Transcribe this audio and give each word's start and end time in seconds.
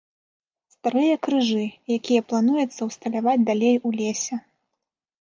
Старыя 0.75 1.15
крыжы, 1.27 1.65
якія 1.97 2.21
плануецца 2.33 2.81
ўсталяваць 2.91 3.39
далей 3.49 3.75
у 3.87 3.97
лесе. 4.03 4.35